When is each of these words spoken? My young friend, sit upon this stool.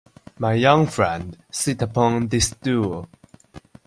My 0.39 0.55
young 0.55 0.87
friend, 0.87 1.37
sit 1.51 1.79
upon 1.83 2.29
this 2.29 2.47
stool. 2.49 3.07